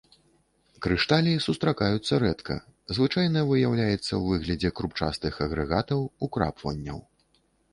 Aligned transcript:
Крышталі 0.83 1.33
сустракаюцца 1.47 2.13
рэдка, 2.23 2.55
звычайна 2.99 3.39
выяўляецца 3.51 4.01
ў 4.01 4.23
выглядзе 4.33 4.69
крупчастых 4.81 5.33
агрэгатаў, 5.49 5.99
украпванняў. 6.29 6.99